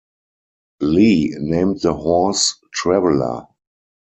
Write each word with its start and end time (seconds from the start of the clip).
Lee 0.79 1.35
named 1.37 1.81
the 1.81 1.93
horse 1.93 2.57
"Traveller". 2.73 3.45